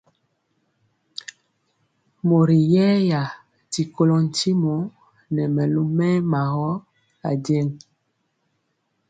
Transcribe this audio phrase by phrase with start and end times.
[2.27, 3.21] Mori yɛɛya
[3.71, 4.75] ti kolɔ ntimɔ
[5.35, 6.71] nɛ mɛlu mɛɛma gɔ
[7.29, 7.71] ajeŋg.